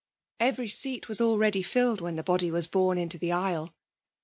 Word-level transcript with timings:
[Every 0.39 0.67
seat 0.67 1.07
was 1.07 1.21
already 1.21 1.61
filled, 1.61 2.01
when 2.01 2.15
the 2.15 2.23
body 2.23 2.49
was 2.49 2.65
borne 2.65 2.97
into 2.97 3.19
the 3.19 3.31
aisle. 3.31 3.75